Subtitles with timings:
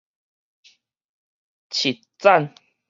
[1.69, 2.55] 揤讚